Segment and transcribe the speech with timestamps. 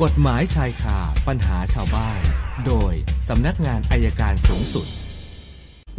[0.00, 0.98] กฎหมายชายคา
[1.28, 2.20] ปัญหาชาวบ้าน
[2.66, 2.92] โดย
[3.28, 4.86] สำนักงานอายการสูงสุด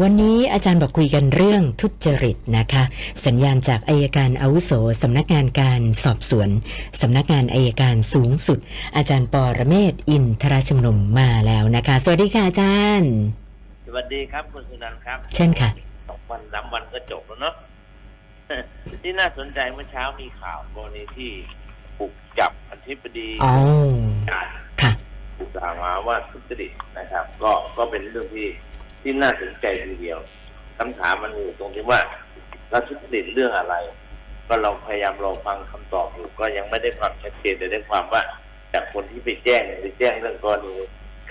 [0.01, 2.83] วันนี้อาจารย์บอกคุยกันเรื่องทุจริตนะคะ
[3.25, 4.71] สัญญาณจากอายการอาวุโส
[5.01, 6.49] สำนักงานการสอบสวน
[7.01, 8.59] สำนักงานอายการสูงสุด
[8.95, 13.11] อาจารย์ปอระเมศวร์อินทราชุมนุมมาแล้วนะคะ สวัสดีค่ะอาจารย์
[13.87, 15.69] สวัสดีครับคุณสุนันท์ครับ เช่นค่ะ
[16.09, 17.53] สองวันสามวันก็จบแล้วเนาะ
[19.03, 21.31] ที่น่าสนใจเมื่อเช้ามีข่าวกรณีที่
[21.99, 23.51] บุกจับอธิบดีอ๋อ
[24.31, 24.47] การ
[24.81, 24.91] ค่ะ
[25.37, 28.47] ถูกกล่าวหาว่าทุจริตนะครับ ก็ก็เป็นเรื่องที่
[29.01, 30.19] ที่น่าสนใจทีเดียว
[30.77, 31.99] คำถามมันอยู่ตรงที่ว่า
[32.69, 33.75] เราทุจริตเรื่องอะไร
[34.47, 38.21] ก็เราพยายามรอฟังคำตอบอยู่ก็ยังไม่ได้ความชัดเจนแต่ได้ความว่า
[38.73, 40.75] จากคนที่ไปแจ้งไปแจ้งเรื่องกรณี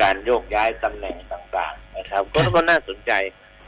[0.00, 3.12] การโยกย้ายตำแหน่งต่างๆ นะครับ ก็ครับก็น่าสนใจ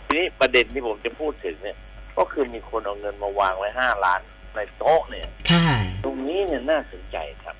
[0.06, 1.76] ทีนี้ประเด็นที่ผมจะพูดถึงเนี่ย
[2.18, 4.20] ก็คือมีคนเอาเงินมาวางไว้ห้าล้าน
[4.54, 5.63] ในโต๊ะเนี่ย ค่ะ
[6.04, 7.56] ตรงนี้เนี่ยน่าสนใจครับ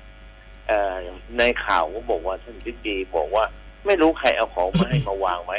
[0.67, 0.95] เอ่อ
[1.37, 3.45] ในข่าวก็บอกว่าท่านทิบดีบอกว่า
[3.85, 5.53] ไม่รู้ใครเอาของมาให้มาวางไหม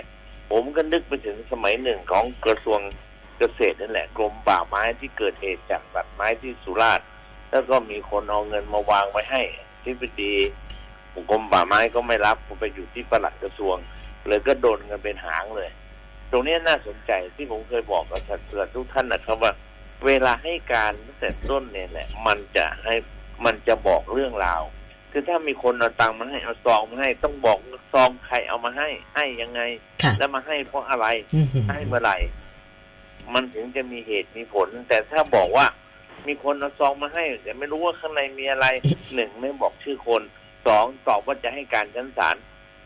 [0.51, 2.81] ผมก็นึกไปถึงสมัยหนึ่งของกระทรวง
[3.39, 7.07] เกษตรนั่นแหละกรมป่าไม้ที่เกิดเหตุจากตัดไม้ที่สุราษฎร์
[7.51, 9.43] แล้วก็มีคนเอาเงินมาวางไว้ให้
[9.85, 10.35] ทิบดี
[11.31, 13.77] กรมป่าไม้ก็ไม่รับผมไปอยู่ที่ปลัดกระทรวง
[14.29, 15.71] เลยก็โดนเงินเป็นหางเลย
[16.31, 19.53] ตรงนี้น่าสนใจที่ผมเคยบอกกับสัตว์เสือทุกท่านนะครับว่า
[20.07, 22.95] เวลาให้การตั้งแต่ต้นเนี่ยแหละ มันจะให้
[23.45, 24.63] มันจะบอกเรื่องราว
[25.13, 27.59] คือถ้ามีคนเอาตังค์มาให้เอาซองมาให้ต้องบอก
[27.93, 29.61] ซองใครเอามาให้ ให้ยังไง
[30.03, 32.17] ค่ะแล้วมาให้เพราะอะไรอือหือให้เมื่อไหร่
[33.35, 35.67] มันถึงจะมีเหตุมีผล แต่ถ้าบอกว่า
[36.27, 38.67] มีคนเอาซองมาให้ แต่ไม่รู้ว่าข้างในมีอะไร
[39.15, 40.23] หนึ่งไม่บอกชื่อคน
[40.67, 42.37] สองตอบว่าจะให้การชั้นศาล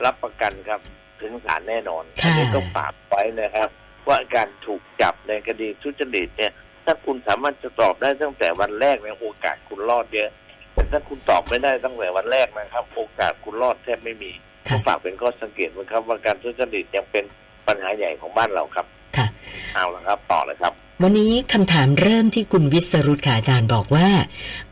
[0.05, 0.81] รับประกันครับ
[1.21, 3.69] ถึงศาลแน่นอนค่ะอันี้ต้องฝากไว้นะครับ
[4.09, 6.53] ว่าการถูกจับในคดีทุจริตเนี่ย
[6.85, 10.29] ถ้าคุณสามารถจะตอบได้ตั้งแต่วันแรกในยโอกาสคุณรอดเยอะ
[10.75, 14.33] แต่ถ้าคุณตอบไม่ได้ตั้งแต่วันแรกนะครับ โอกาสคุณรอดแทบไม่มี
[14.69, 17.25] ค่ะฝากเป็นข้อสังเกตไว้ครับ ว่าการทุจริตยังเป็น
[17.67, 18.87] ปัญหาใหญ่ของบ้านเราครับ
[19.17, 19.27] ค่ะ
[19.75, 20.75] เอาละครับ ต่อเลยครับ
[21.05, 24.09] วันนี้คำถามเริ่มที่คุณวิสรุตค่ะอาจารย์บอกว่า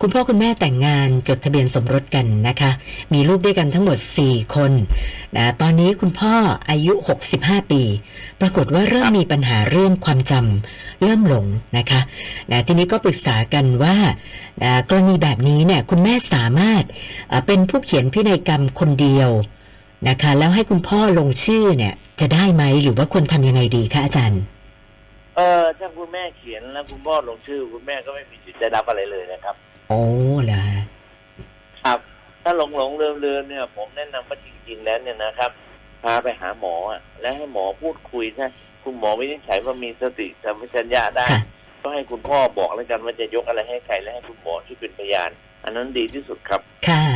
[0.00, 2.70] คุณพ่อคุณแม่แต่งงานจดทะเบียนสมรสกันนะคะ
[3.12, 4.72] มีลูกด้วยกันทั้งหมด 4 คน
[5.36, 6.34] นะตอนนี้คุณพ่อ
[6.70, 6.92] อายุ
[7.32, 7.82] 65 ปี
[8.40, 11.46] ปรากฏว่าเริ่มมีปัญหาเรื่องความจำเริ่มหลง
[11.78, 12.00] นะคะ
[12.50, 13.96] นะทีนี้ก็ปรึกษากันว่า
[14.62, 16.82] นะกรณีแบบนี้เนี่ยคุณแม่สามารถ
[17.46, 19.30] เป็นผู้เขียนพินัยกรรมคนเดียว
[20.08, 24.42] นะคะ แล้วให้คุณพ่อลงชื่อเนี่ยจะได้ไหมหรือว่าควรทำยังไงดีคะอาจารย์
[25.38, 29.54] เออถ้าคุณแม่เขียนแล้วคุณพ่อลงชื่อ คุณแม่ก็ไม่มีสิทธิ์ได้รับอะไรเลยนะครับ
[29.88, 30.02] โอ้
[30.44, 30.82] เหรอฮะ
[31.82, 31.98] ครับ
[32.42, 35.50] ถ้าหลงหลงเลือนเลือนเนี่ย ผมแนะนำว่าจริง ๆ แล้วเนี่ยนะครับ
[36.04, 38.46] พาไปหาหมออะแล้วให้หมอพูดคุยถ้า
[38.84, 41.42] คุณหมอวินิจฉัยว่ามีสติสัมปชัญญะได้ค่ะ
[41.82, 45.30] ก็ให้คุณพ่อบอกแล้วกันว่าจะยกอะไรให้ใครและให้คุณหมอที่เป็นพยาน
[45.64, 47.07] อันนั้นดีที่สุดครับ ค่ะ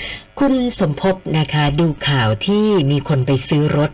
[0.00, 3.90] ค่ะคุณสมภพนะคะดูข่าวที่มีคนไปซื้อรถ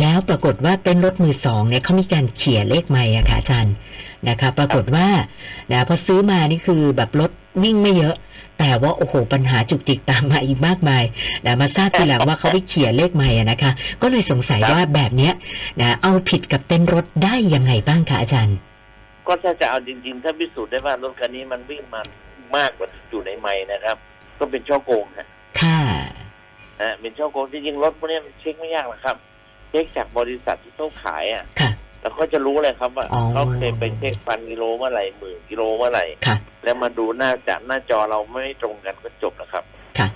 [0.00, 3.74] แล้วปรากฏว่าเป็นรถมือสองเนี่ยเขามีการเขี่ยเลขไม่อะค่ะอาจารย์
[4.28, 5.08] นะคะ ปรากฏว่า
[5.72, 7.30] นะพอซื้อมานี่คือแบบรถ
[7.62, 8.14] วิ่งไม่เยอะ
[8.58, 11.04] แต่ว่าโอ้โหปัญหาจุกจิกตามมาอีกมากมาย
[11.46, 15.32] นะมาทราบทีหลังว่าเขาไปเขี่ยเลขไม่อะนะคะ ก็เลยสงสัยครับว่าแบบเนี้ย
[15.80, 18.56] นะเอาผิดกับเต้นรถได้ยังไงบ้างคะอาจารย์
[19.26, 22.00] ก็ถ้าจะเอาจริงๆ ถ้าพิสูจน์ได้ว่ารถคันนี้มันวิ่งมา
[22.56, 23.96] มากกว่าที่อยู่ในไม้นะครับ
[24.38, 25.26] ก็เป็นช่อโกงนะ
[26.82, 29.16] ค่ะฮะเป็นช่อโกงจริงๆรถพวกนี้มันเช็คไม่ยากหรอกครับ
[29.70, 31.70] เช็คจากบริษัทที่เขาขายอะค่ะ
[32.00, 39.64] แล้วเขาจะรู้เลยครับว่าอ๋อเขาเคยไปเช็คพันกิโลเมื่อไหร่หมื่นกิโลเมื่อไหร่ค่ะแล้วมาดูหน้าจากหน้าจอเราไม่ตรงกันก็จบนะครับ
[39.98, 40.08] ค่ะ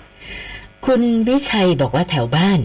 [0.85, 2.59] คุณวิชัยบอกว่าแถวบ้าน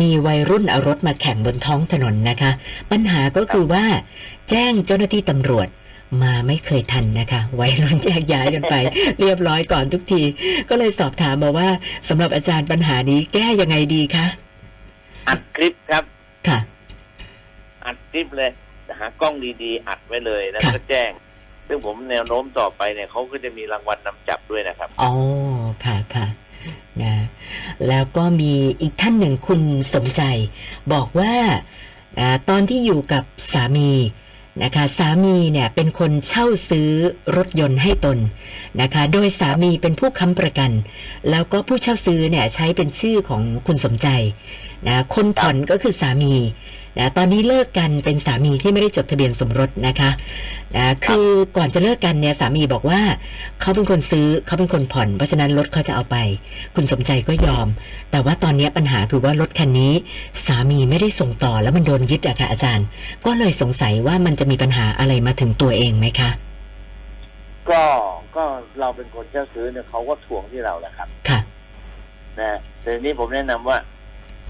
[0.00, 2.50] มีวัยรุ่นเอารถมาแข่งบนท้องถนนนะคะ
[2.90, 3.84] ปัญหาก็คือว่า
[4.50, 5.68] แจ้งเจ้าหน้าที่ตำรวจ
[6.22, 8.74] มาไม่เคยทันนะคะวัยรุ่นแยกย้ายกันไป
[9.20, 10.22] เรียบร้อยก่อนทุกที
[10.68, 11.68] ก็เลยสอบถามมาว่า
[12.08, 14.26] สำหรับอาจารย์ปัญหานี้แก้ยังไงดีคะ
[15.28, 16.04] อัดคลิปครับ
[16.48, 16.58] ค่ะ
[17.86, 18.50] อัดคลิปเลย
[18.98, 21.10] หากล้องดีๆ อัดไว้เลยแล้วค่ะก็แจ้ง
[21.68, 25.12] ซึ่งผมแนวโน้มต่อไปเนี่ยเขาก็จะมีรางวัลนำจับด้วยนะครับอ๋อ
[25.84, 26.26] ค่ะค่ะ
[27.02, 27.14] นะ
[27.88, 29.60] แล้วก็มีอีกท่านหนึ่งคุณ
[29.94, 30.22] สมใจ
[30.92, 31.32] บอกว่า
[32.18, 33.90] อาตอนที่อยู่กับสามี
[34.62, 36.90] นะคะสามีเนี่ยเป็นคนเช่าซื้อ
[37.36, 38.18] รถยนต์ให้ตน
[38.80, 40.70] นะคะโดยสามีเป็นผู้ค้ำประกัน
[41.30, 44.08] แล้วก็ผู้เช่าซื้อเนี่ยใช้เป็นชื่อของคุณสมใจ
[44.86, 46.34] นะคนผ่อนก็คือสามี
[46.98, 50.10] นะตอนนี้เลิกกันเป็นสามีที่ไม่ได้จดทะเบียนสมรสนะคะ
[50.76, 53.00] นะคือก่อนจะเลิกกันเนี่ยสามีบอกว่า
[53.60, 56.16] เขาเป็นคนซื้อเขาเป็นคนผ่อน เพราะฉะนั้นรถเขาจะเอาไป
[56.74, 57.66] คุณสมใจก็ยอม
[58.10, 59.92] แต่ว่าตอนนี้ปัญหาคือว่ารถคันนี้
[60.46, 62.86] สามีไม่ได้ส่งต่อแล้วมันโดนยึดอะค่ะอาจารย์
[63.26, 66.30] ก็เลยสงสัยว่ามันจะมีปัญหาอะไรมาถึงตัวเองไหมคะ
[67.70, 67.82] ก็
[68.36, 68.44] ก็
[68.80, 71.40] เราเป็นคนเช่าซื้อเนี่ยเขาก็ทวงที่เราแหละครับ ค่ะ
[72.40, 73.78] นะแต่ทีนี้ผมแนะนำว่า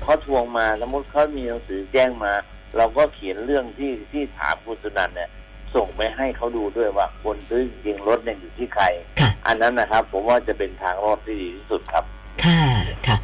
[0.03, 2.33] เขาทวงมาสมมติเขามีหนังสือแจ้งมา
[2.77, 5.31] เราก็เขียนเรื่องที่ที่ถามคุณสุนันท์เนี่ย
[5.75, 8.85] ส่งไปให้เขาดูด้วยว่าคนซื้อจริงๆรถเนี่ยอยู่ที่ใคร
[9.21, 12.05] ค่ะอันนั้นนะครับ ผมว่าจะเป็นทางรอดที่ดีที่สุดครับ
[12.45, 12.65] ค่ะ
[13.07, 13.17] ค่ะ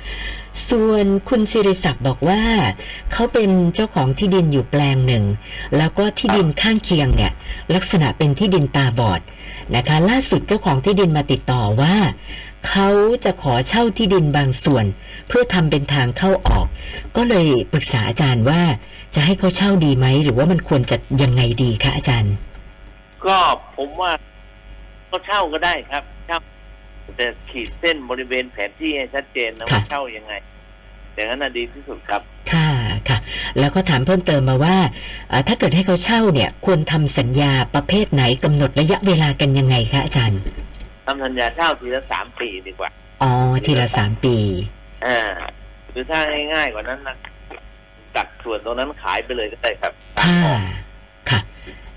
[0.70, 2.42] ส่วนคุณสิริศักดิ์บอกว่า
[3.12, 5.24] เขาเป็นเจ้าของที่ดินอยู่แปลงหนึ่ง
[5.76, 7.32] แล้วก็ที่ดินข้างเคียงเนี่ย
[7.74, 9.20] ลักษณะเป็นที่ดินตาบอด
[9.76, 11.94] นะคะ ล่าสุดเจ้าของที่ดินมาติดต่อว่า
[12.68, 12.88] เขา
[13.24, 14.84] จะขอเช่าที่ดินบางส่วน
[15.28, 16.66] เพื่อทำเป็นทางเข้าออก
[17.16, 18.60] ก็เลยปรึกษาอาจารย์ว่า
[19.14, 22.34] จะให้เขาเช่าดีไหม หรือว่ามันควรจะยังไงดีคะอาจารย์
[23.26, 23.36] ก็
[23.76, 24.12] ผมว่า
[25.10, 26.38] ก็เช่าก็ได้ครับเช่า
[27.16, 30.32] แต่ขีดเส้นบริเวณแผนที่ให้ชัดเจนนะค่ะว่าเช่ายังไง
[31.14, 32.22] อย่างนั้นน่ะดีที่สุดครับ
[32.52, 32.70] ค่ะ
[33.08, 33.18] ค่ะ
[33.58, 34.76] แล้วก็ถามเพิ่มเติมมาว่า
[35.28, 40.40] เอ่อถ้าเกิดให้เขาเช่าเนี่ย ควรทำสัญญาประเภทไหนกำหนดระยะเวลากันยังไงคะอาจารย์
[41.06, 42.90] ทำสัญญาเช่าทีละสามปีดีกว่า
[43.22, 43.30] อ๋อ
[43.66, 44.36] ทีละสามปี
[45.06, 45.18] อ่า
[45.90, 46.20] หรือถ้า
[46.52, 47.16] ง่ายๆกว่านั้นนะ
[48.16, 49.92] ตัดส่วนตรงนั้นขายไปเลยก็ได้ครับ
[50.22, 50.40] ค่ะ
[51.30, 51.40] ค่ะ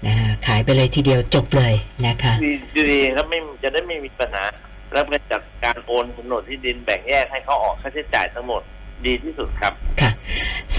[0.06, 1.74] นะฮะขายไปเลยทีเดียวจบเลย
[2.06, 4.46] นะคะดีดีครับไม่จะได้ไม่มีปัญหา
[4.94, 8.62] แล้วก็จัดการโอนโฉนดที่ดินแบ่งแยกให้เขาออกค่าใช้จ่ายทั้งหมด
[9.06, 9.89] ดีที่สุดครับค่ะ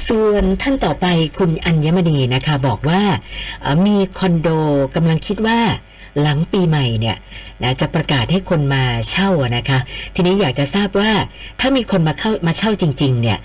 [0.07, 1.07] ส่วนท่านต่อไป
[1.39, 3.03] คุณอัญมณีนะคะบอกว่า
[3.63, 4.49] เอ่อมีคอนโด
[4.95, 5.61] กำลังคิดว่า
[6.21, 7.17] หลังปีใหม่เนี่ย
[7.63, 9.79] นะจะประกาศให้คนมาเช่าอะนะคะ
[10.15, 11.11] ทีนี้อยากจะทราบว่า
[11.61, 13.39] ถ้ามีคนมาเข้ามาเช่าจริง ๆ เนี่ย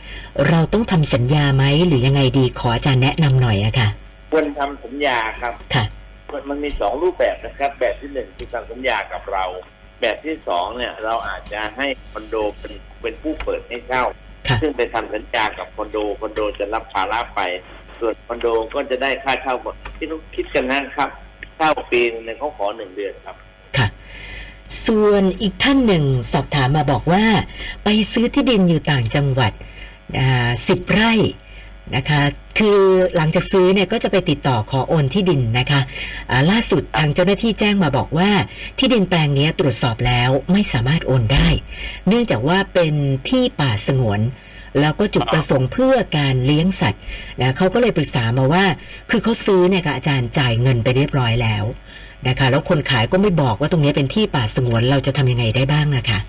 [0.50, 3.88] เราต้องทำสัญญาไหมหรือยังไงดีขออาจารย์แนะนำหน่อยอะค่ะ
[4.32, 5.86] ควรทำสัญญาครับค่ะ
[6.50, 9.46] มันมีสองรูปแบบนะครับ แบบที่หนึ่งคือทำสัญญากับเรา
[10.02, 14.25] แบบที่สองเนี่ย เราอาจจะให้คอนโดเป็นเป็นผู้เปิดให้เช่าค่ะ
[14.62, 17.40] ซึ่งไปทำสัญญากับคอนโดคอนโดจะรับภาระไป
[18.00, 21.10] ส่วนคอนโดก็จะได้ค่าเช่าหมดที่ต้องคิดกันนะครับ
[21.58, 23.36] เช่าปีหนึงเนี่ยเขาขอหนึ่งเดือนครับ
[23.78, 23.88] ค่ะ
[24.86, 27.24] ส่วนอีกท่านหนึ่งสอบถามมาบอกว่า
[27.84, 29.52] ไปซื้อที่ดินอยู่ต่างจังหวัด
[30.68, 31.14] สิบไร่
[31.96, 32.22] นะคะ
[32.60, 32.80] คือ
[33.16, 35.82] หลังจากซื้อเนี่ยก็จะไปติดต่อขอโอนที่ดินนะคะ
[36.52, 38.30] ล่าสุดทางเจ้าหน้าที่แจ้งมาบอกว่า
[38.80, 41.48] ที่ดินแปลงนี้ตรวจสอบแล้วไม่สามารถโอนได้
[42.08, 42.94] เนื่องจากว่าเป็น
[43.30, 44.22] ที่ป่าสงวน
[44.80, 47.02] แล้วก็จุดประสงค์เพื่อการเลี้ยงสัตว์
[47.42, 48.66] นะเขาก็เลยปรึกษามาว่า
[49.10, 51.64] คือเขาซื้อเนี่ยค่ะอาจารย์จ่ายเงินไปเรียบร้อยแล้ว
[52.28, 56.20] นะคะ แล้วคนขายก็ไม่บอกว่าตรงนี้เป็นที่ป่าสงวนเราจะทำยังไงได้บ้างนะคะ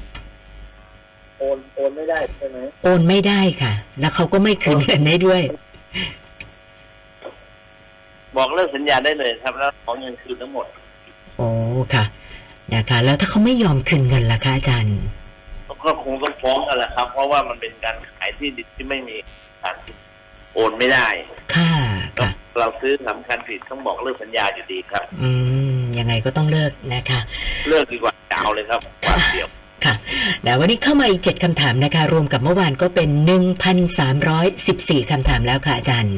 [1.97, 5.43] ไม่ได้ใช่ไหมโอนไม่ได้ค่ะ แล้วเขาก็ไม่คืนเงินให้ด้วย
[8.37, 10.67] บอกเลิกสัญญาได้เลยครับ แล้วขอเงินคืนทั้งหมด
[11.37, 11.49] โอ้
[11.95, 12.05] ค่ะ
[12.75, 14.99] นะคะ แล้วถ้าเขาไม่ยอมคืนเงินล่ะคะอาจารย์
[15.85, 19.17] ก็คงต้องฟ้องกันแหละครับ เพราะว่ามันเป็นการขายที่ดินที่ไม่มี
[19.63, 19.77] การ
[20.55, 21.09] โอนไม่ได้
[21.55, 21.73] ค่ะ
[22.21, 25.31] ค่ะเราซื้อสำคัญผิดต้องบอกเลิกสัญญาอยู่ดีครับ อื
[25.77, 27.21] มยังไงก็ต้องเลิกนะคะ
[27.69, 29.49] เลิกดีกว่าจะเอาเลยครับวันเดียว
[29.87, 29.95] ค่ะ
[30.45, 33.09] แล้ววันนี้เข้ามาอีกเจ็ดคำถามนะคะ รวมกับเมื่อวานก็เป็น
[33.91, 36.17] 1,314คำถามแล้วค่ะอาจารย์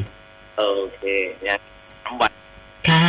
[0.57, 0.63] โอ
[0.95, 1.01] เค
[1.41, 1.57] เนี่ย
[2.05, 2.31] ทำวัน
[2.89, 3.05] ค่ะ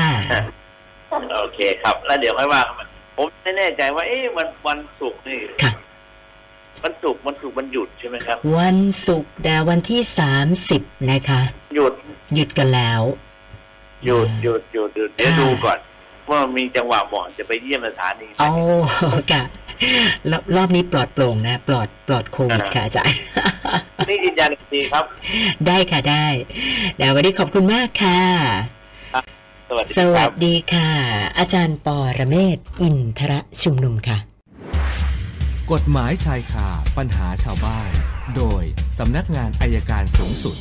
[1.36, 5.72] โอเคครับ แล้วเดี๋ยวค่อยว่ากันผมไม่แน่ใจว่า เอ๊ะวันวันศุกร์นี่ค่ะ
[6.84, 10.00] วันศุกร์วันศุกร์มันหยุดใช่ไหมครับ วันศุกร์แต่วันที่
[10.56, 11.40] 30นะคะ
[11.74, 11.94] หยุด
[12.34, 13.02] หยุดกันแล้ว
[14.04, 15.78] หยุดหยุดหยุดหยุดเดี๋ยวค่ะดูก่อน
[16.30, 18.50] ว่ามีจังหวะเหมาะจะไปเยี่ยมสถานีไหมโอ้
[19.32, 19.42] ค่ะ
[20.30, 23.18] รอบรอบนี้ปลอดโปร่งนะ ปลอดปลอดโควิดค่ะอาจารย์
[24.08, 25.04] นี่ยืนยันอีกทีครับ
[25.66, 26.26] ได้ค่ะได้
[26.96, 28.20] เดี๋ยววันนี้ขอบคุณมากค่ะ
[29.68, 30.90] สวัสดีสควัรัสบดีค่ะ
[31.38, 34.18] อาจารย์ปอระเมศอินทระชุมนุมค่ะ
[35.72, 37.90] กฎหมายชายคาปัญหาชาวบ้าน
[38.37, 38.62] โดย
[38.99, 40.56] สำนักงานอายการสูงสุด